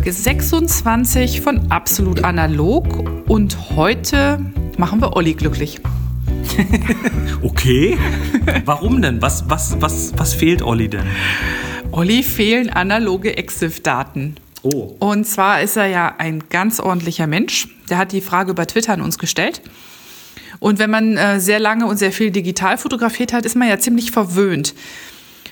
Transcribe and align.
Folge 0.00 0.12
26 0.14 1.42
von 1.42 1.70
Absolut 1.70 2.24
Analog 2.24 2.86
und 3.28 3.76
heute 3.76 4.38
machen 4.78 5.02
wir 5.02 5.14
Olli 5.14 5.34
glücklich. 5.34 5.78
okay. 7.42 7.98
Warum 8.64 9.02
denn? 9.02 9.20
Was, 9.20 9.50
was, 9.50 9.78
was, 9.82 10.14
was 10.16 10.32
fehlt 10.32 10.62
Olli 10.62 10.88
denn? 10.88 11.04
Olli 11.92 12.22
fehlen 12.22 12.70
analoge 12.70 13.36
EXIF-Daten. 13.36 14.36
Oh. 14.62 14.96
Und 15.00 15.26
zwar 15.26 15.60
ist 15.60 15.76
er 15.76 15.88
ja 15.88 16.14
ein 16.16 16.44
ganz 16.48 16.80
ordentlicher 16.80 17.26
Mensch. 17.26 17.68
Der 17.90 17.98
hat 17.98 18.12
die 18.12 18.22
Frage 18.22 18.52
über 18.52 18.66
Twitter 18.66 18.94
an 18.94 19.02
uns 19.02 19.18
gestellt. 19.18 19.60
Und 20.60 20.78
wenn 20.78 20.88
man 20.88 21.18
äh, 21.18 21.40
sehr 21.40 21.60
lange 21.60 21.84
und 21.84 21.98
sehr 21.98 22.12
viel 22.12 22.30
digital 22.30 22.78
fotografiert 22.78 23.34
hat, 23.34 23.44
ist 23.44 23.54
man 23.54 23.68
ja 23.68 23.78
ziemlich 23.78 24.12
verwöhnt. 24.12 24.74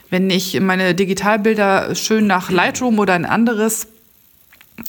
Wenn 0.08 0.30
ich 0.30 0.58
meine 0.58 0.94
Digitalbilder 0.94 1.95
schön 1.95 2.27
nach 2.27 2.51
Lightroom 2.51 2.98
oder 2.98 3.12
ein 3.12 3.27
anderes, 3.27 3.88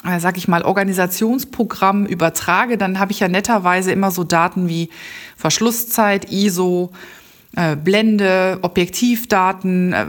äh, 0.06 0.20
sag 0.20 0.38
ich 0.38 0.48
mal, 0.48 0.64
Organisationsprogramm 0.64 2.06
übertrage, 2.06 2.78
dann 2.78 3.00
habe 3.00 3.12
ich 3.12 3.20
ja 3.20 3.28
netterweise 3.28 3.92
immer 3.92 4.12
so 4.12 4.24
Daten 4.24 4.70
wie 4.70 4.90
Verschlusszeit, 5.36 6.32
ISO, 6.32 6.92
äh, 7.56 7.76
Blende, 7.76 8.60
Objektivdaten, 8.62 9.94
äh, 9.94 10.08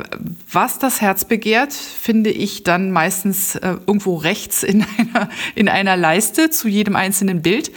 was 0.52 0.78
das 0.78 1.00
Herz 1.00 1.24
begehrt, 1.24 1.72
finde 1.72 2.30
ich 2.30 2.64
dann 2.64 2.90
meistens 2.90 3.56
äh, 3.56 3.76
irgendwo 3.86 4.16
rechts 4.16 4.62
in 4.62 4.84
einer, 4.98 5.28
in 5.54 5.68
einer 5.68 5.96
Leiste 5.96 6.50
zu 6.50 6.68
jedem 6.68 6.96
einzelnen 6.96 7.42
Bild. 7.42 7.72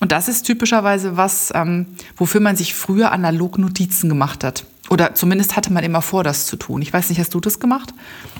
Und 0.00 0.12
das 0.12 0.28
ist 0.28 0.42
typischerweise 0.42 1.16
was, 1.16 1.52
ähm, 1.54 1.86
wofür 2.16 2.40
man 2.40 2.56
sich 2.56 2.74
früher 2.74 3.12
analog 3.12 3.58
Notizen 3.58 4.08
gemacht 4.08 4.44
hat. 4.44 4.64
Oder 4.88 5.14
zumindest 5.14 5.56
hatte 5.56 5.72
man 5.72 5.84
immer 5.84 6.02
vor, 6.02 6.24
das 6.24 6.46
zu 6.46 6.56
tun. 6.56 6.82
Ich 6.82 6.92
weiß 6.92 7.10
nicht, 7.10 7.20
hast 7.20 7.32
du 7.34 7.40
das 7.40 7.60
gemacht? 7.60 7.94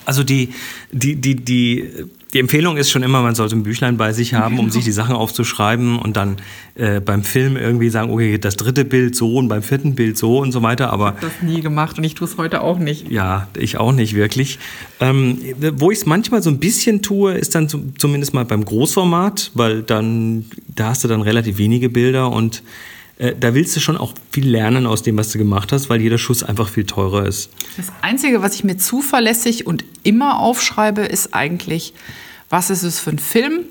Also 0.04 0.24
die, 0.24 0.52
die, 0.90 1.14
die, 1.14 1.36
die, 1.36 1.88
die 2.32 2.38
Empfehlung 2.40 2.76
ist 2.76 2.90
schon 2.90 3.04
immer, 3.04 3.22
man 3.22 3.36
sollte 3.36 3.54
ein 3.54 3.62
Büchlein 3.62 3.96
bei 3.96 4.12
sich 4.12 4.34
haben, 4.34 4.58
um 4.58 4.70
sich 4.70 4.84
die 4.84 4.92
Sachen 4.92 5.14
aufzuschreiben 5.14 5.98
und 5.98 6.16
dann 6.16 6.38
äh, 6.74 7.00
beim 7.00 7.22
Film 7.22 7.56
irgendwie 7.56 7.88
sagen, 7.90 8.10
okay, 8.10 8.38
das 8.38 8.56
dritte 8.56 8.84
Bild 8.84 9.14
so 9.14 9.36
und 9.36 9.48
beim 9.48 9.62
vierten 9.62 9.94
Bild 9.94 10.18
so 10.18 10.38
und 10.38 10.50
so 10.50 10.62
weiter. 10.62 10.92
Aber 10.92 11.14
ich 11.18 11.22
habe 11.22 11.32
das 11.40 11.48
nie 11.48 11.60
gemacht 11.60 11.98
und 11.98 12.04
ich 12.04 12.14
tue 12.14 12.26
es 12.26 12.36
heute 12.36 12.62
auch 12.62 12.78
nicht. 12.78 13.08
Ja, 13.10 13.46
ich 13.56 13.78
auch 13.78 13.92
nicht 13.92 14.14
wirklich. 14.14 14.58
Ähm, 14.98 15.38
wo 15.76 15.90
ich 15.90 15.98
es 15.98 16.06
manchmal 16.06 16.42
so 16.42 16.50
ein 16.50 16.58
bisschen 16.58 17.02
tue, 17.02 17.34
ist 17.34 17.54
dann 17.54 17.68
zumindest 17.68 18.34
mal 18.34 18.44
beim 18.44 18.64
Großformat, 18.64 19.52
weil 19.54 19.82
dann 19.82 20.46
da 20.74 20.88
hast 20.88 21.04
du 21.04 21.08
dann 21.08 21.22
relativ 21.22 21.58
wenige 21.58 21.88
Bilder 21.90 22.30
und 22.30 22.62
äh, 23.20 23.36
da 23.38 23.54
willst 23.54 23.76
du 23.76 23.80
schon 23.80 23.98
auch 23.98 24.14
viel 24.30 24.48
lernen 24.48 24.86
aus 24.86 25.02
dem, 25.02 25.18
was 25.18 25.30
du 25.30 25.38
gemacht 25.38 25.72
hast, 25.72 25.90
weil 25.90 26.00
jeder 26.00 26.16
Schuss 26.16 26.42
einfach 26.42 26.68
viel 26.68 26.86
teurer 26.86 27.26
ist. 27.26 27.50
Das 27.76 27.86
Einzige, 28.00 28.40
was 28.42 28.54
ich 28.54 28.64
mir 28.64 28.78
zuverlässig 28.78 29.66
und 29.66 29.84
immer 30.02 30.40
aufschreibe, 30.40 31.02
ist 31.02 31.34
eigentlich, 31.34 31.92
was 32.48 32.70
ist 32.70 32.82
es 32.82 32.98
für 32.98 33.10
ein 33.10 33.18
Film, 33.18 33.64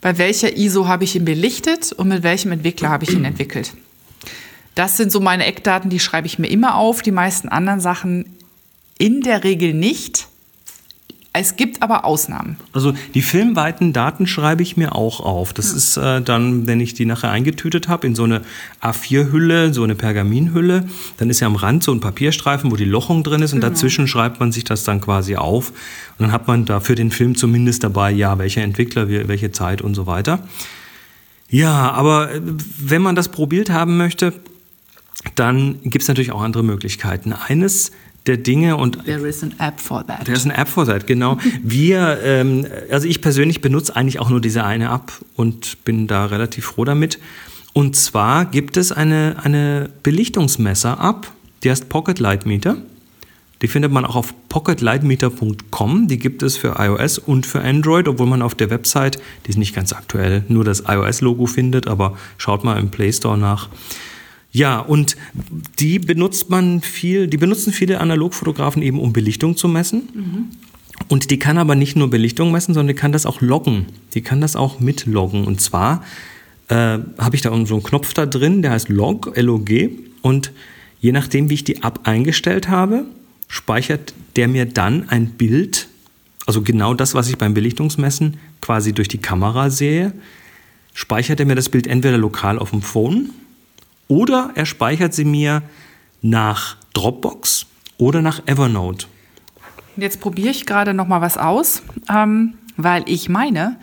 bei 0.00 0.18
welcher 0.18 0.56
ISO 0.56 0.86
habe 0.86 1.04
ich 1.04 1.16
ihn 1.16 1.24
belichtet 1.24 1.92
und 1.92 2.08
mit 2.08 2.22
welchem 2.22 2.52
Entwickler 2.52 2.90
habe 2.90 3.04
ich 3.04 3.12
ihn 3.12 3.24
entwickelt. 3.24 3.72
Das 4.76 4.96
sind 4.96 5.10
so 5.10 5.20
meine 5.20 5.44
Eckdaten, 5.44 5.90
die 5.90 6.00
schreibe 6.00 6.28
ich 6.28 6.38
mir 6.38 6.46
immer 6.46 6.76
auf, 6.76 7.02
die 7.02 7.10
meisten 7.10 7.48
anderen 7.48 7.80
Sachen 7.80 8.36
in 8.98 9.20
der 9.20 9.42
Regel 9.42 9.74
nicht. 9.74 10.28
Es 11.32 11.54
gibt 11.54 11.80
aber 11.80 12.04
Ausnahmen. 12.04 12.56
Also 12.72 12.92
die 13.14 13.22
filmweiten 13.22 13.92
Daten 13.92 14.26
schreibe 14.26 14.62
ich 14.62 14.76
mir 14.76 14.96
auch 14.96 15.20
auf. 15.20 15.52
Das 15.52 15.70
ja. 15.70 15.76
ist 15.76 15.96
äh, 15.96 16.22
dann, 16.22 16.66
wenn 16.66 16.80
ich 16.80 16.94
die 16.94 17.04
nachher 17.06 17.30
eingetütet 17.30 17.86
habe, 17.86 18.08
in 18.08 18.16
so 18.16 18.24
eine 18.24 18.42
A4-Hülle, 18.82 19.72
so 19.72 19.84
eine 19.84 19.94
Pergaminhülle, 19.94 20.88
dann 21.18 21.30
ist 21.30 21.38
ja 21.38 21.46
am 21.46 21.54
Rand 21.54 21.84
so 21.84 21.92
ein 21.92 22.00
Papierstreifen, 22.00 22.72
wo 22.72 22.76
die 22.76 22.84
Lochung 22.84 23.22
drin 23.22 23.42
ist 23.42 23.52
und 23.52 23.60
genau. 23.60 23.72
dazwischen 23.72 24.08
schreibt 24.08 24.40
man 24.40 24.50
sich 24.50 24.64
das 24.64 24.82
dann 24.82 25.00
quasi 25.00 25.36
auf. 25.36 25.70
Und 26.18 26.24
dann 26.24 26.32
hat 26.32 26.48
man 26.48 26.64
da 26.64 26.80
für 26.80 26.96
den 26.96 27.12
Film 27.12 27.36
zumindest 27.36 27.84
dabei, 27.84 28.10
ja, 28.10 28.36
welcher 28.38 28.62
Entwickler, 28.62 29.08
welche 29.08 29.52
Zeit 29.52 29.82
und 29.82 29.94
so 29.94 30.08
weiter. 30.08 30.40
Ja, 31.48 31.92
aber 31.92 32.32
äh, 32.32 32.40
wenn 32.42 33.02
man 33.02 33.14
das 33.14 33.28
probiert 33.28 33.70
haben 33.70 33.96
möchte, 33.96 34.32
dann 35.36 35.80
gibt 35.82 36.02
es 36.02 36.08
natürlich 36.08 36.32
auch 36.32 36.42
andere 36.42 36.64
Möglichkeiten. 36.64 37.32
Eines 37.32 37.92
der 38.26 38.36
Dinge 38.36 38.76
und 38.76 39.04
There 39.04 39.26
is 39.26 39.42
an 39.42 39.54
app 39.58 39.80
for 39.80 40.06
that. 40.06 40.24
There 40.24 40.36
is 40.36 40.44
an 40.44 40.52
app 40.52 40.68
for 40.68 40.86
that, 40.86 41.06
genau. 41.06 41.38
Wir, 41.62 42.18
ähm, 42.22 42.66
also 42.90 43.06
ich 43.06 43.20
persönlich 43.20 43.60
benutze 43.60 43.96
eigentlich 43.96 44.20
auch 44.20 44.30
nur 44.30 44.40
diese 44.40 44.64
eine 44.64 44.90
App 44.90 45.12
und 45.36 45.84
bin 45.84 46.06
da 46.06 46.26
relativ 46.26 46.66
froh 46.66 46.84
damit. 46.84 47.18
Und 47.72 47.96
zwar 47.96 48.44
gibt 48.44 48.76
es 48.76 48.92
eine, 48.92 49.36
eine 49.42 49.90
Belichtungsmesser-App, 50.02 51.30
die 51.62 51.70
heißt 51.70 51.88
Pocket 51.88 52.18
Light 52.18 52.46
Meter. 52.46 52.76
Die 53.62 53.68
findet 53.68 53.92
man 53.92 54.06
auch 54.06 54.16
auf 54.16 54.34
pocketlightmeter.com. 54.48 56.08
Die 56.08 56.18
gibt 56.18 56.42
es 56.42 56.56
für 56.56 56.76
iOS 56.78 57.18
und 57.18 57.46
für 57.46 57.60
Android, 57.60 58.08
obwohl 58.08 58.26
man 58.26 58.40
auf 58.40 58.54
der 58.54 58.70
Website, 58.70 59.20
die 59.46 59.50
ist 59.50 59.58
nicht 59.58 59.74
ganz 59.74 59.92
aktuell, 59.92 60.44
nur 60.48 60.64
das 60.64 60.84
iOS-Logo 60.86 61.46
findet, 61.46 61.86
aber 61.86 62.16
schaut 62.38 62.64
mal 62.64 62.78
im 62.78 62.90
Play 62.90 63.12
Store 63.12 63.36
nach. 63.36 63.68
Ja, 64.52 64.80
und 64.80 65.16
die 65.78 65.98
benutzt 65.98 66.50
man 66.50 66.80
viel, 66.80 67.28
die 67.28 67.36
benutzen 67.36 67.72
viele 67.72 68.00
Analogfotografen 68.00 68.82
eben, 68.82 68.98
um 68.98 69.12
Belichtung 69.12 69.56
zu 69.56 69.68
messen. 69.68 70.08
Mhm. 70.12 70.46
Und 71.08 71.30
die 71.30 71.38
kann 71.38 71.56
aber 71.56 71.74
nicht 71.74 71.96
nur 71.96 72.10
Belichtung 72.10 72.52
messen, 72.52 72.74
sondern 72.74 72.94
die 72.94 73.00
kann 73.00 73.12
das 73.12 73.26
auch 73.26 73.40
loggen. 73.40 73.86
Die 74.14 74.22
kann 74.22 74.40
das 74.40 74.56
auch 74.56 74.80
mitloggen. 74.80 75.44
Und 75.44 75.60
zwar 75.60 76.04
äh, 76.68 76.74
habe 77.18 77.34
ich 77.34 77.42
da 77.42 77.50
so 77.66 77.74
einen 77.74 77.82
Knopf 77.82 78.12
da 78.12 78.26
drin, 78.26 78.62
der 78.62 78.72
heißt 78.72 78.88
Log, 78.88 79.32
L-O-G. 79.36 79.90
Und 80.22 80.52
je 81.00 81.12
nachdem, 81.12 81.48
wie 81.48 81.54
ich 81.54 81.64
die 81.64 81.82
App 81.82 82.00
eingestellt 82.04 82.68
habe, 82.68 83.04
speichert 83.48 84.14
der 84.36 84.48
mir 84.48 84.66
dann 84.66 85.08
ein 85.08 85.30
Bild, 85.30 85.88
also 86.46 86.62
genau 86.62 86.94
das, 86.94 87.14
was 87.14 87.28
ich 87.28 87.38
beim 87.38 87.54
Belichtungsmessen 87.54 88.36
quasi 88.60 88.92
durch 88.92 89.08
die 89.08 89.18
Kamera 89.18 89.70
sehe, 89.70 90.12
speichert 90.92 91.40
er 91.40 91.46
mir 91.46 91.54
das 91.54 91.68
Bild 91.68 91.86
entweder 91.86 92.18
lokal 92.18 92.58
auf 92.58 92.70
dem 92.70 92.82
Phone 92.82 93.30
oder 94.10 94.50
er 94.56 94.66
speichert 94.66 95.14
sie 95.14 95.24
mir 95.24 95.62
nach 96.20 96.76
Dropbox 96.92 97.66
oder 97.96 98.20
nach 98.20 98.46
Evernote. 98.46 99.06
Jetzt 99.96 100.20
probiere 100.20 100.50
ich 100.50 100.66
gerade 100.66 100.92
noch 100.94 101.06
mal 101.06 101.20
was 101.20 101.38
aus, 101.38 101.82
ähm, 102.12 102.54
weil 102.76 103.04
ich 103.06 103.28
meine, 103.28 103.78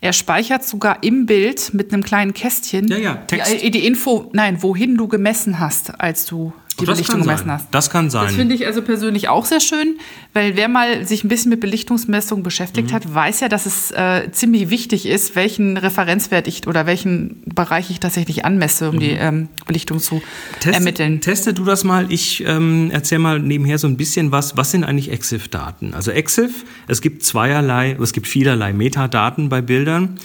er 0.00 0.12
speichert 0.12 0.64
sogar 0.64 1.02
im 1.02 1.26
Bild 1.26 1.72
mit 1.72 1.92
einem 1.92 2.02
kleinen 2.02 2.34
Kästchen 2.34 2.88
ja, 2.88 2.98
ja. 2.98 3.14
Die, 3.30 3.70
die 3.70 3.86
Info, 3.86 4.30
nein, 4.32 4.62
wohin 4.62 4.96
du 4.96 5.08
gemessen 5.08 5.58
hast, 5.58 5.98
als 6.00 6.26
du 6.26 6.52
die 6.80 6.86
das 6.86 6.96
Belichtung 6.96 7.22
gemessen 7.22 7.50
hast. 7.50 7.68
Das 7.70 7.90
kann 7.90 8.10
sein. 8.10 8.26
Das 8.26 8.34
finde 8.34 8.54
ich 8.54 8.66
also 8.66 8.82
persönlich 8.82 9.28
auch 9.28 9.44
sehr 9.44 9.60
schön, 9.60 9.98
weil 10.32 10.56
wer 10.56 10.68
mal 10.68 11.06
sich 11.06 11.24
ein 11.24 11.28
bisschen 11.28 11.50
mit 11.50 11.60
Belichtungsmessung 11.60 12.42
beschäftigt 12.42 12.90
mhm. 12.90 12.94
hat, 12.94 13.14
weiß 13.14 13.40
ja, 13.40 13.48
dass 13.48 13.66
es 13.66 13.90
äh, 13.90 14.30
ziemlich 14.32 14.70
wichtig 14.70 15.06
ist, 15.06 15.36
welchen 15.36 15.76
Referenzwert 15.76 16.46
ich 16.46 16.66
oder 16.66 16.86
welchen 16.86 17.42
Bereich 17.46 17.90
ich 17.90 18.00
tatsächlich 18.00 18.44
anmesse, 18.44 18.90
um 18.90 18.96
mhm. 18.96 19.00
die 19.00 19.10
ähm, 19.10 19.48
Belichtung 19.66 20.00
zu 20.00 20.22
Teste, 20.60 20.72
ermitteln. 20.72 21.20
Teste 21.20 21.54
du 21.54 21.64
das 21.64 21.84
mal. 21.84 22.10
Ich 22.10 22.44
ähm, 22.46 22.90
erzähle 22.90 23.20
mal 23.20 23.38
nebenher 23.38 23.78
so 23.78 23.86
ein 23.86 23.96
bisschen 23.96 24.32
was. 24.32 24.56
Was 24.56 24.70
sind 24.70 24.84
eigentlich 24.84 25.10
EXIF-Daten? 25.10 25.94
Also 25.94 26.10
EXIF, 26.10 26.64
es 26.88 27.00
gibt 27.00 27.22
zweierlei, 27.24 27.96
es 28.00 28.12
gibt 28.12 28.26
vielerlei 28.26 28.72
Metadaten 28.72 29.48
bei 29.48 29.60
Bildern. 29.60 30.18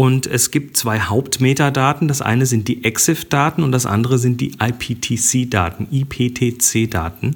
Und 0.00 0.26
es 0.26 0.50
gibt 0.50 0.78
zwei 0.78 0.98
Hauptmetadaten. 0.98 2.08
Das 2.08 2.22
eine 2.22 2.46
sind 2.46 2.68
die 2.68 2.84
EXIF-Daten 2.86 3.62
und 3.62 3.70
das 3.70 3.84
andere 3.84 4.18
sind 4.18 4.40
die 4.40 4.52
IPTC-Daten, 4.58 5.88
IPTC-Daten. 5.90 7.34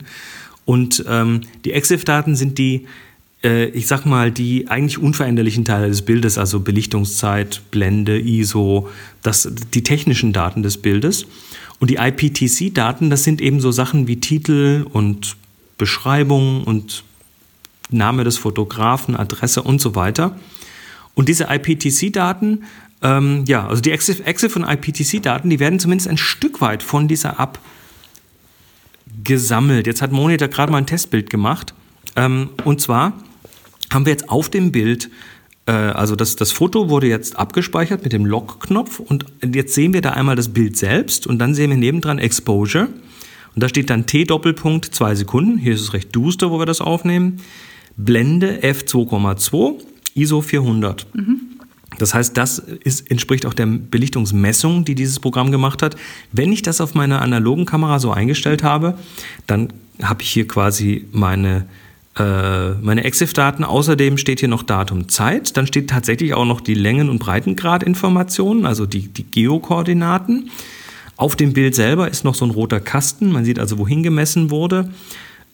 Und 0.65 1.05
ähm, 1.07 1.43
die 1.67 1.73
EXIF-Daten 1.73 2.37
sind 2.37 2.57
die, 2.57 2.87
äh, 3.43 3.67
ich 3.67 3.87
sag 3.87 4.07
mal, 4.07 4.31
die 4.31 4.69
eigentlich 4.69 4.97
unveränderlichen 4.97 5.67
Teile 5.67 5.89
des 5.89 6.01
Bildes, 6.07 6.39
also 6.39 6.61
Belichtungszeit, 6.61 7.61
Blende, 7.71 8.19
ISO, 8.19 8.89
das, 9.23 9.47
die 9.75 9.83
technischen 9.83 10.33
Daten 10.33 10.63
des 10.63 10.79
Bildes. 10.79 11.27
Und 11.81 11.91
die 11.91 11.97
IPTC-Daten, 11.97 13.11
das 13.11 13.25
sind 13.25 13.43
eben 13.43 13.61
so 13.61 13.73
Sachen 13.73 14.07
wie 14.09 14.21
Titel 14.21 14.87
und 14.91 15.37
Beschreibung 15.77 16.65
und 16.65 17.05
Name 17.91 18.25
des 18.25 18.39
Fotografen, 18.39 19.17
Adresse 19.17 19.61
und 19.61 19.83
so 19.83 19.95
weiter. 19.95 20.35
Und 21.15 21.29
diese 21.29 21.47
IPTC-Daten, 21.51 22.65
ähm, 23.03 23.45
ja, 23.47 23.67
also 23.69 23.83
die 23.83 23.93
EXIF, 23.93 24.57
und 24.57 24.65
IPTC-Daten, 24.65 25.51
die 25.51 25.61
werden 25.61 25.79
zumindest 25.79 26.09
ein 26.09 26.17
Stück 26.17 26.61
weit 26.61 26.83
von 26.83 27.07
dieser 27.07 27.39
App 27.39 27.59
gesammelt. 29.23 29.87
Jetzt 29.87 30.03
hat 30.03 30.11
Monitor 30.11 30.49
gerade 30.49 30.73
mal 30.73 30.79
ein 30.79 30.87
Testbild 30.87 31.31
gemacht. 31.31 31.75
Ähm, 32.17 32.51
und 32.65 32.81
zwar 32.81 33.13
haben 33.93 34.07
wir 34.07 34.13
jetzt 34.13 34.29
auf 34.29 34.49
dem 34.49 34.73
Bild, 34.73 35.11
äh, 35.67 35.73
also 35.73 36.17
das, 36.17 36.37
das 36.37 36.51
Foto 36.51 36.89
wurde 36.89 37.07
jetzt 37.07 37.37
abgespeichert 37.37 38.03
mit 38.03 38.13
dem 38.13 38.25
Log-Knopf 38.27 39.01
und 39.01 39.27
jetzt 39.55 39.75
sehen 39.75 39.93
wir 39.93 40.01
da 40.01 40.11
einmal 40.11 40.37
das 40.37 40.49
Bild 40.49 40.77
selbst 40.77 41.27
und 41.27 41.39
dann 41.39 41.55
sehen 41.55 41.71
wir 41.71 41.77
nebendran 41.77 42.19
Exposure. 42.19 42.89
Und 43.55 43.63
da 43.63 43.69
steht 43.69 43.89
dann 43.91 44.07
T-Doppelpunkt 44.07 44.87
zwei 44.87 45.15
Sekunden. 45.15 45.59
Hier 45.59 45.75
ist 45.75 45.83
es 45.83 45.93
recht 45.93 46.15
duster, 46.17 46.51
wo 46.51 46.59
wir 46.59 46.67
das 46.67 46.81
aufnehmen. 46.81 47.41
Blende 47.97 48.61
F2,2 48.63 49.81
ISO 50.15 50.41
400. 50.41 51.07
Mhm. 51.15 51.41
Das 51.99 52.15
heißt, 52.15 52.37
das 52.37 52.59
ist, 52.59 53.11
entspricht 53.11 53.47
auch 53.47 53.55
der 53.55 53.67
Belichtungsmessung, 53.67 54.85
die 54.85 54.95
dieses 54.95 55.21
Programm 55.21 55.53
gemacht 55.53 55.83
hat. 55.83 55.97
Wenn 56.33 56.53
ich 56.53 56.63
das 56.63 56.81
auf 56.81 56.95
meiner 56.95 57.23
analogen 57.23 57.67
Kamera 57.67 58.01
so 58.01 58.11
eingestellt 58.11 58.63
habe, 58.63 58.99
dann 59.47 59.73
habe 60.03 60.23
ich 60.23 60.31
hier 60.31 60.49
quasi 60.49 61.07
meine 61.13 61.67
äh, 62.17 62.71
meine 62.75 63.05
EXIF-Daten. 63.05 63.65
Außerdem 63.65 64.19
steht 64.19 64.41
hier 64.41 64.49
noch 64.49 64.63
Datum, 64.63 65.09
Zeit. 65.09 65.57
Dann 65.57 65.67
steht 65.67 65.91
tatsächlich 65.91 66.35
auch 66.35 66.45
noch 66.45 66.61
die 66.61 66.75
Längen- 66.75 67.11
und 67.11 67.19
Breitengradinformationen, 67.19 68.67
also 68.67 68.87
die, 68.87 69.09
die 69.09 69.25
Geokoordinaten. 69.25 70.51
Auf 71.17 71.35
dem 71.35 71.53
Bild 71.53 71.75
selber 71.75 72.09
ist 72.09 72.25
noch 72.25 72.35
so 72.35 72.45
ein 72.45 72.51
roter 72.51 72.81
Kasten. 72.81 73.33
Man 73.33 73.45
sieht 73.45 73.59
also, 73.59 73.79
wohin 73.79 74.03
gemessen 74.03 74.51
wurde. 74.51 74.91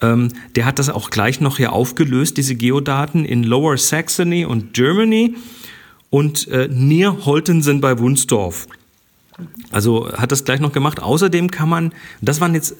Ähm, 0.02 0.28
der 0.56 0.64
hat 0.64 0.78
das 0.78 0.88
auch 0.88 1.10
gleich 1.10 1.40
noch 1.40 1.58
hier 1.58 1.72
aufgelöst, 1.72 2.36
diese 2.36 2.54
Geodaten 2.54 3.24
in 3.24 3.42
Lower 3.42 3.76
Saxony 3.76 4.44
und 4.44 4.74
Germany 4.74 5.34
und 6.08 6.48
äh, 6.48 6.68
Near 6.70 7.24
Holtensen 7.24 7.80
bei 7.80 7.98
Wunsdorf. 7.98 8.66
Also 9.70 10.12
hat 10.12 10.32
das 10.32 10.44
gleich 10.44 10.60
noch 10.60 10.72
gemacht. 10.72 11.00
Außerdem 11.00 11.50
kann 11.50 11.68
man, 11.68 11.92
das 12.20 12.40
waren 12.40 12.54
jetzt 12.54 12.74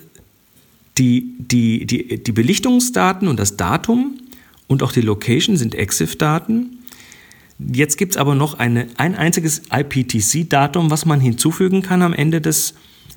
die, 0.99 1.35
die, 1.39 1.87
die, 1.87 2.23
die 2.23 2.33
Belichtungsdaten 2.33 3.29
und 3.29 3.39
das 3.39 3.57
Datum 3.57 4.19
und 4.67 4.83
auch 4.83 4.93
die 4.93 5.01
Location 5.01 5.57
sind 5.57 5.75
EXIF-Daten. 5.75 6.79
Jetzt 7.59 7.99
gibt 7.99 8.13
es 8.13 8.17
aber 8.17 8.35
noch 8.35 8.55
eine, 8.59 8.89
ein 8.97 9.15
einziges 9.15 9.63
IPTC-Datum, 9.71 10.91
was 10.91 11.05
man 11.05 11.21
hinzufügen 11.21 11.83
kann 11.83 12.03
am 12.03 12.13
Ende 12.13 12.41
des 12.41 12.75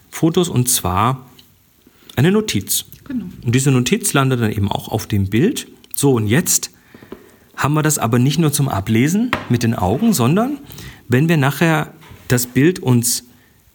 Fotos, 0.09 0.49
und 0.49 0.69
zwar 0.69 1.25
eine 2.15 2.31
Notiz. 2.31 2.85
Genau. 3.05 3.25
Und 3.45 3.53
diese 3.53 3.71
Notiz 3.71 4.13
landet 4.13 4.41
dann 4.41 4.51
eben 4.51 4.71
auch 4.71 4.87
auf 4.89 5.07
dem 5.07 5.29
Bild. 5.29 5.67
So, 5.95 6.13
und 6.13 6.27
jetzt 6.27 6.71
haben 7.55 7.73
wir 7.73 7.83
das 7.83 7.99
aber 7.99 8.19
nicht 8.19 8.39
nur 8.39 8.51
zum 8.51 8.69
Ablesen 8.69 9.31
mit 9.49 9.63
den 9.63 9.73
Augen, 9.73 10.13
sondern 10.13 10.59
wenn 11.07 11.29
wir 11.29 11.37
nachher 11.37 11.93
das 12.27 12.47
Bild 12.47 12.79
uns 12.79 13.25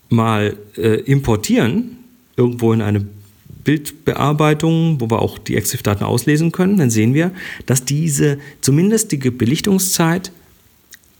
mal 0.09 0.57
äh, 0.77 1.01
importieren, 1.03 1.99
irgendwo 2.37 2.73
in 2.73 2.83
eine 2.83 3.07
Bildbearbeitung, 3.65 5.01
wo 5.01 5.11
wir 5.11 5.21
auch 5.21 5.39
die 5.39 5.57
EXIF-Daten 5.57 6.05
auslesen 6.05 6.53
können, 6.53 6.79
dann 6.79 6.91
sehen 6.91 7.13
wir, 7.13 7.33
dass 7.67 7.85
diese, 7.85 8.39
zumindest 8.63 9.13
die 9.13 9.19
Belichtungszeit, 9.19 10.33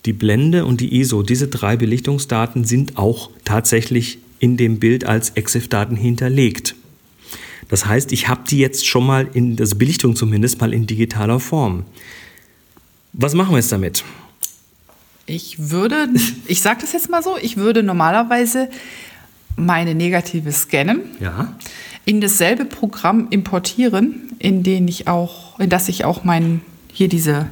die 0.07 0.15
Blende 0.15 0.65
und 0.65 0.81
die 0.81 0.99
ISO, 0.99 1.23
diese 1.23 1.49
drei 1.49 1.77
Belichtungsdaten 1.77 2.65
sind 2.65 2.97
auch 2.97 3.31
tatsächlich 3.45 4.19
in 4.39 4.57
dem 4.57 4.79
Bild 4.79 5.05
als 5.05 5.31
EXIF-Daten 5.31 5.97
hinterlegt. 5.97 6.75
Das 7.69 7.87
heißt, 7.87 8.13
ich 8.13 8.29
habe 8.29 8.43
die 8.49 8.59
jetzt 8.59 8.87
schon 8.87 9.07
mal 9.07 9.29
in, 9.33 9.57
das 9.57 9.77
Belichtung 9.77 10.17
zumindest 10.17 10.61
mal 10.61 10.73
in 10.73 10.87
digitaler 10.87 11.41
Form. 11.41 11.85
Was 13.13 13.35
machen 13.35 13.51
wir 13.51 13.59
jetzt 13.59 13.73
damit? 13.73 14.05
Ich 15.27 15.71
würde, 15.71 16.09
ich 16.47 16.63
sage 16.63 16.81
das 16.81 16.93
jetzt 16.93 17.11
mal 17.11 17.23
so, 17.23 17.37
ich 17.41 17.57
würde 17.57 17.83
normalerweise 17.83 18.69
meine 19.57 19.95
Negative 19.95 20.53
scannen, 20.53 21.03
ja. 21.21 21.55
in 22.05 22.21
dasselbe 22.21 22.65
Programm 22.65 23.27
importieren, 23.31 24.33
in, 24.39 24.63
den 24.63 24.87
ich 24.87 25.09
auch, 25.09 25.59
in 25.59 25.69
das 25.69 25.89
ich 25.89 26.05
auch 26.05 26.25
mein, 26.25 26.61
hier 26.93 27.09
diese 27.09 27.51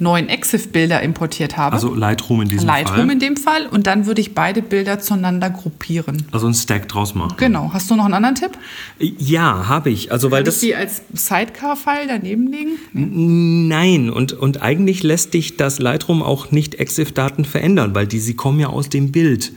neuen 0.00 0.28
EXIF-Bilder 0.28 1.02
importiert 1.02 1.56
habe. 1.56 1.74
Also 1.74 1.94
Lightroom 1.94 2.42
in 2.42 2.48
diesem 2.48 2.66
Lightroom 2.66 2.86
Fall. 2.86 2.96
Lightroom 2.96 3.10
in 3.10 3.18
dem 3.20 3.36
Fall. 3.36 3.66
Und 3.66 3.86
dann 3.86 4.06
würde 4.06 4.20
ich 4.20 4.34
beide 4.34 4.62
Bilder 4.62 4.98
zueinander 4.98 5.50
gruppieren. 5.50 6.26
Also 6.32 6.46
einen 6.46 6.54
Stack 6.54 6.88
draus 6.88 7.14
machen. 7.14 7.34
Genau. 7.36 7.70
Hast 7.72 7.90
du 7.90 7.96
noch 7.96 8.04
einen 8.04 8.14
anderen 8.14 8.34
Tipp? 8.34 8.52
Ja, 8.98 9.68
habe 9.68 9.90
ich. 9.90 10.12
Also 10.12 10.30
weil 10.30 10.38
Kann 10.38 10.46
das 10.46 10.62
ich 10.62 10.70
die 10.70 10.74
als 10.74 11.02
Sidecar-File 11.12 12.08
daneben 12.08 12.50
legen? 12.50 12.78
Nein. 12.92 14.10
Und, 14.10 14.32
und 14.32 14.62
eigentlich 14.62 15.02
lässt 15.02 15.34
dich 15.34 15.56
das 15.56 15.78
Lightroom 15.78 16.22
auch 16.22 16.50
nicht 16.50 16.76
EXIF-Daten 16.76 17.44
verändern, 17.44 17.94
weil 17.94 18.06
die, 18.06 18.20
sie 18.20 18.34
kommen 18.34 18.60
ja 18.60 18.68
aus 18.68 18.88
dem 18.88 19.12
Bild. 19.12 19.52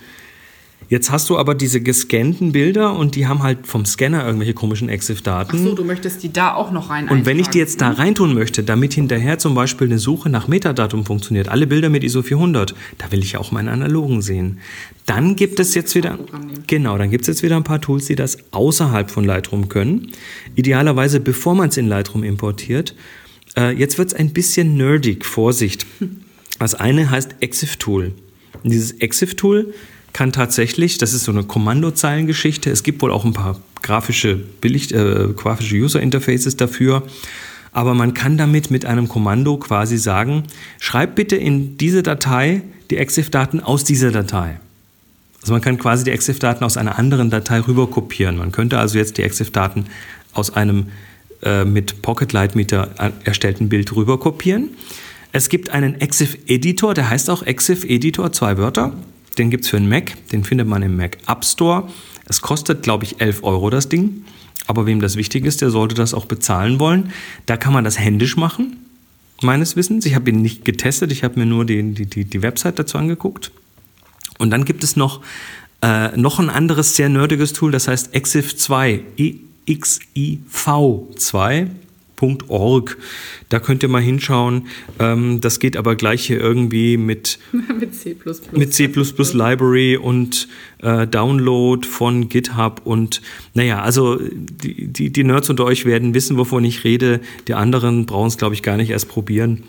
Jetzt 0.90 1.12
hast 1.12 1.30
du 1.30 1.38
aber 1.38 1.56
diese 1.56 1.82
gescannten 1.82 2.52
Bilder 2.52 2.96
und 2.96 3.16
die 3.16 3.28
haben 3.28 3.44
halt 3.44 3.66
vom 3.68 3.86
Scanner 3.86 4.26
irgendwelche 4.26 4.54
komischen 4.54 4.90
EXIF-Daten. 4.90 5.58
Ach 5.58 5.64
so, 5.64 5.76
du 5.76 5.84
möchtest 5.84 6.24
die 6.24 6.32
da 6.32 6.54
auch 6.54 6.72
noch 6.72 6.90
rein. 6.90 7.10
Und 7.10 7.26
wenn 7.26 7.40
ich 7.40 7.48
die 7.48 7.58
jetzt 7.58 7.82
da 7.82 7.92
reintun 7.92 8.34
möchte, 8.34 8.64
damit 8.64 8.94
hinterher 8.94 9.40
zum 9.40 9.56
Beispiel 9.56 9.88
eine 9.88 10.00
Suche 10.00 10.30
nach 10.30 10.48
Metadatum 10.48 11.06
funktioniert, 11.06 11.50
alle 11.50 11.68
Bilder 11.68 11.90
mit 11.90 12.04
ISO 12.04 12.22
400, 12.22 12.76
da 12.98 13.12
will 13.12 13.20
ich 13.20 13.34
ja 13.34 13.40
auch 13.40 13.52
meine 13.52 13.72
analogen 13.72 14.22
sehen. 14.22 14.60
Dann 15.06 15.36
gibt 15.36 15.60
es 15.60 15.74
jetzt 15.76 15.96
wieder, 15.96 16.18
genau, 16.68 16.98
dann 16.98 17.10
gibt 17.10 17.24
es 17.24 17.28
jetzt 17.28 17.44
wieder 17.44 17.58
ein 17.58 17.64
paar 17.64 17.82
Tools, 17.82 18.06
die 18.06 18.16
das 18.16 18.38
außerhalb 18.52 19.12
von 19.12 19.26
Lightroom 19.26 19.70
können. 19.70 20.12
Idealerweise, 20.56 21.20
bevor 21.20 21.56
man 21.56 21.70
es 21.70 21.78
in 21.78 21.88
Lightroom 21.88 22.24
importiert. 22.24 22.96
Äh, 23.56 23.72
jetzt 23.72 23.98
wird 23.98 24.10
es 24.10 24.14
ein 24.14 24.34
bisschen 24.34 24.78
nerdig, 24.78 25.26
Vorsicht. 25.26 25.86
Das 26.60 26.76
eine 26.76 27.10
heißt 27.10 27.38
EXIF-Tool. 27.42 28.14
Dieses 28.64 28.92
EXIF-Tool 28.92 29.74
kann 30.14 30.32
tatsächlich, 30.32 31.00
das 31.00 31.14
ist 31.14 31.24
so 31.24 31.32
eine 31.32 31.44
Kommandozeilengeschichte, 31.44 32.70
es 32.70 32.84
gibt 32.84 33.02
wohl 33.02 33.12
auch 33.12 33.26
ein 33.26 33.34
paar 33.34 33.60
grafische, 33.82 34.40
äh, 34.64 35.34
grafische 35.36 35.76
User 35.76 36.00
Interfaces 36.00 36.56
dafür, 36.56 37.04
aber 37.72 37.96
man 37.96 38.14
kann 38.14 38.38
damit 38.38 38.70
mit 38.70 38.86
einem 38.86 39.10
Kommando 39.10 39.58
quasi 39.58 39.98
sagen, 39.98 40.44
schreib 40.80 41.16
bitte 41.16 41.36
in 41.36 41.78
diese 41.78 42.04
Datei 42.04 42.62
die 42.92 42.98
EXIF-Daten 42.98 43.60
aus 43.60 43.84
dieser 43.84 44.12
Datei. 44.12 44.60
Also 45.42 45.54
man 45.54 45.62
kann 45.62 45.78
quasi 45.78 46.04
die 46.06 46.12
EXIF-Daten 46.12 46.64
aus 46.64 46.78
einer 46.78 46.98
anderen 46.98 47.30
Datei 47.30 47.60
rüber 47.60 47.88
kopieren. 47.88 48.38
Man 48.38 48.52
könnte 48.52 48.78
also 48.78 48.98
jetzt 48.98 49.18
die 49.18 49.24
EXIF-Daten 49.24 49.88
aus 50.32 50.54
einem 50.54 50.88
äh, 51.42 51.66
mit 51.66 52.02
Pocket 52.02 52.32
Lightmeter 52.32 52.92
erstellten 53.24 53.68
Bild 53.68 53.94
rüber 53.96 54.20
kopieren. 54.20 54.70
Es 55.34 55.50
gibt 55.50 55.70
einen 55.70 56.00
EXIF-Editor, 56.00 56.94
der 56.94 57.10
heißt 57.10 57.30
auch 57.32 57.44
EXIF-Editor, 57.44 58.32
zwei 58.32 58.58
Wörter. 58.58 58.94
Den 59.38 59.50
gibt 59.50 59.66
es 59.66 59.70
für 59.70 59.78
einen 59.78 59.90
Mac, 59.90 60.14
den 60.30 60.44
findet 60.44 60.68
man 60.68 60.82
im 60.84 60.96
Mac 60.96 61.18
App 61.28 61.44
Store. 61.44 61.90
Es 62.26 62.42
kostet, 62.42 62.84
glaube 62.84 63.04
ich, 63.04 63.20
11 63.20 63.44
Euro 63.44 63.70
das 63.70 63.90
Ding. 63.90 64.26
Aber 64.68 64.86
wem 64.86 65.02
das 65.02 65.16
wichtig 65.16 65.46
ist, 65.46 65.62
der 65.62 65.70
sollte 65.72 65.96
das 65.96 66.14
auch 66.14 66.26
bezahlen 66.26 66.80
wollen. 66.80 67.12
Da 67.46 67.58
kann 67.58 67.74
man 67.74 67.84
das 67.84 68.00
händisch 68.00 68.38
machen, 68.38 68.78
meines 69.42 69.76
Wissens. 69.76 70.06
Ich 70.06 70.16
habe 70.16 70.30
ihn 70.30 70.42
nicht 70.42 70.64
getestet, 70.64 71.12
ich 71.12 71.24
habe 71.24 71.40
mir 71.40 71.46
nur 71.46 71.66
die, 71.66 71.94
die, 71.94 72.06
die, 72.06 72.26
die 72.26 72.42
Website 72.42 72.80
dazu 72.80 72.98
angeguckt. 72.98 73.52
Und 74.40 74.52
dann 74.52 74.66
gibt 74.66 74.84
es 74.84 74.96
noch, 74.96 75.22
äh, 75.82 76.16
noch 76.16 76.40
ein 76.40 76.50
anderes 76.50 76.96
sehr 76.96 77.10
nerdiges 77.10 77.54
Tool, 77.54 77.72
das 77.72 77.88
heißt 77.88 78.16
EXIF 78.16 78.56
2, 78.56 79.02
EXIV 79.68 81.10
2. 81.18 81.68
Org. 82.48 82.98
Da 83.50 83.60
könnt 83.60 83.84
ihr 83.84 83.90
mal 83.90 84.02
hinschauen. 84.02 84.68
Ähm, 85.00 85.42
das 85.42 85.60
geht 85.60 85.78
aber 85.78 85.96
gleich 85.96 86.26
hier 86.26 86.40
irgendwie 86.40 86.98
mit, 86.98 87.40
mit 87.80 87.94
C++, 87.96 88.16
mit 88.52 88.74
C++ 88.74 88.88
Library 88.88 89.98
und 89.98 90.48
äh, 90.80 91.08
Download 91.08 91.88
von 91.88 92.30
GitHub 92.30 92.82
und 92.84 93.22
naja, 93.54 93.82
also 93.82 94.20
die, 94.20 94.88
die, 94.88 95.12
die 95.12 95.24
Nerds 95.24 95.50
unter 95.50 95.66
euch 95.66 95.86
werden 95.86 96.14
wissen, 96.14 96.38
wovon 96.38 96.64
ich 96.64 96.84
rede. 96.84 97.22
Die 97.48 97.54
anderen 97.54 98.06
brauchen 98.06 98.28
es, 98.28 98.38
glaube 98.38 98.56
ich, 98.56 98.64
gar 98.64 98.78
nicht 98.78 98.90
erst 98.90 99.10
probieren. 99.10 99.64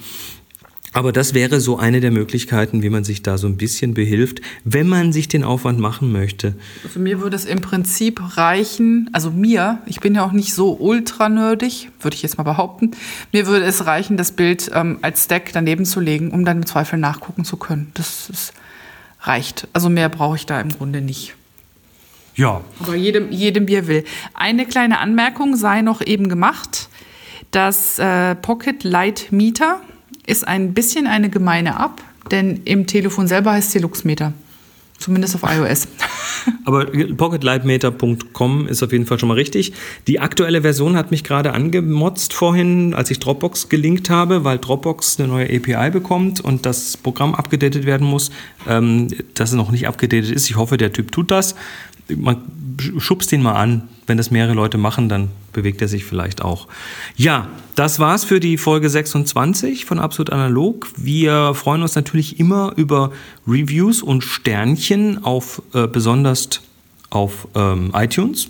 Aber 0.95 1.13
das 1.13 1.35
wäre 1.35 1.61
so 1.61 1.77
eine 1.77 2.01
der 2.01 2.13
Möglichkeiten, 2.13 2.83
wie 2.83 2.89
man 2.89 3.03
sich 3.03 3.23
da 3.23 3.37
so 3.37 3.49
ein 3.49 3.57
bisschen 3.57 3.95
behilft, 3.95 4.41
wenn 4.63 4.87
man 4.87 5.13
sich 5.13 5.27
den 5.27 5.43
Aufwand 5.43 5.81
machen 5.81 6.13
möchte. 6.13 6.55
Also 6.85 7.01
mir 7.01 7.21
würde 7.21 7.35
es 7.35 7.45
im 7.45 7.61
Prinzip 7.61 8.37
reichen, 8.37 9.11
also 9.13 9.33
mir, 9.33 9.81
ich 9.87 9.99
bin 9.99 10.15
ja 10.15 10.25
auch 10.25 10.31
nicht 10.31 10.55
so 10.55 10.73
ultra 10.79 11.29
nerdig, 11.29 11.91
würde 12.01 12.15
ich 12.15 12.23
jetzt 12.23 12.39
mal 12.39 12.45
behaupten, 12.45 12.93
mir 13.33 13.49
würde 13.49 13.67
es 13.67 13.87
reichen, 13.87 14.17
das 14.17 14.33
Bild 14.33 14.71
ähm, 14.73 14.99
als 15.03 15.25
Stack 15.25 15.51
daneben 15.53 15.85
zu 15.85 15.99
legen, 15.99 16.31
um 16.31 16.45
dann 16.45 16.59
im 16.59 16.67
Zweifel 16.67 16.97
nachgucken 16.97 17.45
zu 17.45 17.57
können. 17.57 17.91
Das 17.95 18.31
ist, 18.31 18.53
reicht. 19.21 19.67
Also 19.73 19.89
mehr 19.89 20.09
brauche 20.09 20.37
ich 20.37 20.47
da 20.47 20.61
im 20.61 20.69
Grunde 20.69 21.01
nicht. 21.01 21.35
Ja. 22.37 22.61
Aber 22.81 22.95
jedem, 22.95 23.33
jedem 23.33 23.67
Bier 23.67 23.89
will. 23.89 24.05
Eine 24.33 24.67
kleine 24.67 24.99
Anmerkung 24.99 25.57
sei 25.57 25.83
noch 25.83 26.01
eben 26.01 26.29
gemacht. 26.29 26.89
Das 27.51 27.99
äh, 27.99 28.35
Pocket 28.35 28.83
Light 28.85 29.29
Meter, 29.31 29.81
ist 30.27 30.47
ein 30.47 30.75
bisschen 30.75 31.07
eine 31.07 31.31
gemeine 31.31 31.71
App, 31.71 32.03
denn 32.31 32.63
im 32.65 32.87
Telefon 32.87 33.27
selber 33.27 33.53
heißt 33.53 33.73
sie 33.73 33.79
Luxmeter. 33.79 34.33
Zumindest 34.99 35.35
auf 35.35 35.43
iOS. 35.43 35.89
Aber 36.65 36.87
pocketlightmeter.com 36.87 38.69
ist 38.69 38.83
auf 38.83 38.93
jeden 38.93 39.07
Fall 39.07 39.19
schon 39.19 39.29
mal 39.29 39.35
richtig. 39.35 39.73
Die 40.07 40.21
aktuelle 40.21 40.63
Version 40.63 40.97
hat 40.97 41.11
mich 41.11 41.25
gerade 41.25 41.53
angemotzt 41.53 42.33
vorhin, 42.33 42.95
als 42.95 43.11
ich 43.11 43.19
Dropbox 43.19 43.69
gelinkt 43.69 44.09
habe, 44.09 44.45
weil 44.45 44.59
Dropbox 44.59 45.19
eine 45.19 45.29
neue 45.29 45.47
API 45.47 45.91
bekommt 45.91 46.41
und 46.41 46.65
das 46.65 46.97
Programm 46.97 47.35
abgedatet 47.35 47.87
werden 47.87 48.07
muss, 48.07 48.31
ähm, 48.69 49.09
das 49.35 49.53
noch 49.53 49.73
nicht 49.73 49.89
abgedatet 49.89 50.31
ist. 50.31 50.49
Ich 50.49 50.57
hoffe, 50.57 50.77
der 50.77 50.93
Typ 50.93 51.13
tut 51.13 51.31
das. 51.31 51.55
Man 52.09 52.43
schubst 52.99 53.33
ihn 53.33 53.43
mal 53.43 53.55
an. 53.55 53.89
Wenn 54.07 54.19
das 54.19 54.31
mehrere 54.31 54.53
Leute 54.53 54.77
machen, 54.77 55.09
dann 55.09 55.31
bewegt 55.53 55.81
er 55.81 55.89
sich 55.89 56.05
vielleicht 56.05 56.43
auch. 56.43 56.69
Ja, 57.17 57.49
das 57.75 57.99
war's 57.99 58.25
für 58.25 58.39
die 58.39 58.59
Folge 58.59 58.91
26 58.91 59.87
von 59.87 59.99
Absolut 59.99 60.31
Analog. 60.31 60.89
Wir 60.97 61.55
freuen 61.55 61.81
uns 61.81 61.95
natürlich 61.95 62.39
immer 62.39 62.75
über 62.77 63.13
Reviews 63.47 64.03
und 64.03 64.23
Sternchen 64.23 65.25
auf 65.25 65.63
äh, 65.73 65.87
besonders 65.87 66.61
auf 67.09 67.49
ähm, 67.55 67.93
iTunes. 67.95 68.49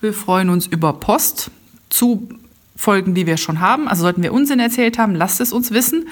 Wir 0.00 0.12
freuen 0.12 0.48
uns 0.48 0.66
über 0.66 0.92
Post 0.92 1.50
zu 1.88 2.28
Folgen, 2.76 3.14
die 3.14 3.26
wir 3.26 3.36
schon 3.36 3.58
haben. 3.58 3.88
Also 3.88 4.02
sollten 4.02 4.22
wir 4.22 4.32
Unsinn 4.32 4.60
erzählt 4.60 4.98
haben, 4.98 5.16
lasst 5.16 5.40
es 5.40 5.52
uns 5.52 5.72
wissen. 5.72 6.06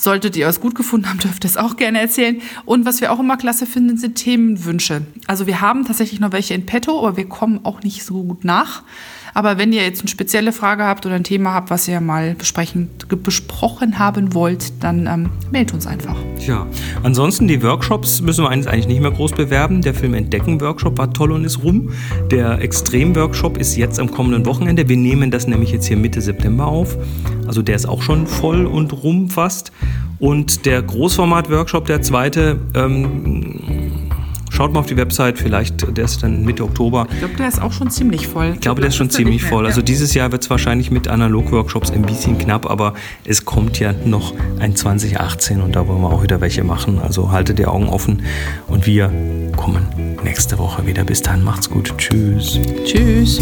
Solltet 0.00 0.34
ihr 0.34 0.48
es 0.48 0.60
gut 0.60 0.74
gefunden 0.74 1.10
haben, 1.10 1.18
dürft 1.22 1.44
ihr 1.44 1.50
es 1.50 1.58
auch 1.58 1.76
gerne 1.76 2.00
erzählen. 2.00 2.40
Und 2.64 2.86
was 2.86 3.02
wir 3.02 3.12
auch 3.12 3.20
immer 3.20 3.36
klasse 3.36 3.66
finden, 3.66 3.98
sind 3.98 4.14
Themenwünsche. 4.14 5.02
Also 5.26 5.46
wir 5.46 5.60
haben 5.60 5.84
tatsächlich 5.84 6.20
noch 6.20 6.32
welche 6.32 6.54
in 6.54 6.64
petto, 6.64 6.98
aber 6.98 7.18
wir 7.18 7.28
kommen 7.28 7.60
auch 7.64 7.82
nicht 7.82 8.04
so 8.04 8.22
gut 8.22 8.44
nach. 8.44 8.82
Aber 9.34 9.58
wenn 9.58 9.72
ihr 9.72 9.82
jetzt 9.82 10.00
eine 10.00 10.08
spezielle 10.08 10.52
Frage 10.52 10.84
habt 10.84 11.06
oder 11.06 11.14
ein 11.14 11.24
Thema 11.24 11.54
habt, 11.54 11.70
was 11.70 11.86
ihr 11.88 12.00
mal 12.00 12.34
besprechen, 12.34 12.90
besprochen 13.22 13.98
haben 13.98 14.34
wollt, 14.34 14.82
dann 14.82 15.06
ähm, 15.06 15.30
meldet 15.50 15.74
uns 15.74 15.86
einfach. 15.86 16.16
Ja, 16.38 16.66
ansonsten 17.02 17.48
die 17.48 17.62
Workshops 17.62 18.20
müssen 18.20 18.44
wir 18.44 18.50
eigentlich 18.50 18.86
nicht 18.86 19.00
mehr 19.00 19.10
groß 19.10 19.32
bewerben. 19.32 19.82
Der 19.82 19.94
Film 19.94 20.14
Entdecken 20.14 20.60
Workshop 20.60 20.98
war 20.98 21.12
toll 21.12 21.32
und 21.32 21.44
ist 21.44 21.62
rum. 21.62 21.90
Der 22.30 22.60
Extrem 22.60 23.14
Workshop 23.16 23.58
ist 23.58 23.76
jetzt 23.76 23.98
am 24.00 24.10
kommenden 24.10 24.46
Wochenende. 24.46 24.88
Wir 24.88 24.96
nehmen 24.96 25.30
das 25.30 25.46
nämlich 25.46 25.70
jetzt 25.70 25.86
hier 25.86 25.96
Mitte 25.96 26.20
September 26.20 26.66
auf. 26.66 26.96
Also 27.46 27.62
der 27.62 27.76
ist 27.76 27.86
auch 27.86 28.02
schon 28.02 28.26
voll 28.26 28.66
und 28.66 28.92
rum 28.92 29.28
fast. 29.28 29.72
Und 30.20 30.66
der 30.66 30.82
Großformat-Workshop, 30.82 31.86
der 31.86 32.02
zweite, 32.02 32.60
ähm, 32.74 33.29
Schaut 34.60 34.74
mal 34.74 34.80
auf 34.80 34.86
die 34.86 34.96
Website, 34.98 35.38
vielleicht, 35.38 35.96
der 35.96 36.04
ist 36.04 36.22
dann 36.22 36.44
Mitte 36.44 36.64
Oktober. 36.64 37.06
Ich 37.10 37.18
glaube, 37.20 37.34
der 37.36 37.48
ist 37.48 37.62
auch 37.62 37.72
schon 37.72 37.90
ziemlich 37.90 38.26
voll. 38.26 38.50
Ich 38.56 38.60
glaube, 38.60 38.82
der 38.82 38.88
ist 38.88 38.96
schon 38.96 39.08
ziemlich 39.08 39.42
voll. 39.42 39.64
Also 39.64 39.80
dieses 39.80 40.12
Jahr 40.12 40.32
wird 40.32 40.42
es 40.42 40.50
wahrscheinlich 40.50 40.90
mit 40.90 41.08
Analog-Workshops 41.08 41.90
ein 41.92 42.02
bisschen 42.02 42.36
knapp, 42.36 42.68
aber 42.68 42.92
es 43.24 43.46
kommt 43.46 43.80
ja 43.80 43.94
noch 44.04 44.34
ein 44.58 44.76
2018 44.76 45.62
und 45.62 45.76
da 45.76 45.88
wollen 45.88 46.02
wir 46.02 46.08
auch 46.12 46.22
wieder 46.22 46.42
welche 46.42 46.62
machen. 46.62 46.98
Also 46.98 47.32
haltet 47.32 47.58
die 47.58 47.64
Augen 47.64 47.88
offen 47.88 48.20
und 48.68 48.84
wir 48.86 49.10
kommen 49.56 49.86
nächste 50.22 50.58
Woche 50.58 50.86
wieder. 50.86 51.04
Bis 51.04 51.22
dann, 51.22 51.42
macht's 51.42 51.70
gut. 51.70 51.94
Tschüss. 51.96 52.60
Tschüss. 52.84 53.40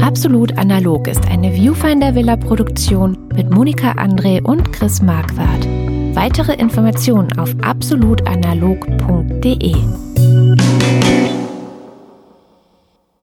Absolut 0.00 0.58
Analog 0.58 1.06
ist 1.06 1.24
eine 1.28 1.52
Viewfinder 1.52 2.16
Villa 2.16 2.36
Produktion 2.36 3.16
mit 3.34 3.50
Monika 3.50 3.92
André 3.92 4.42
und 4.42 4.72
Chris 4.72 5.00
Marquardt. 5.00 5.83
Weitere 6.14 6.54
Informationen 6.54 7.38
auf 7.38 7.54
absolutanalog.de. 7.62 10.03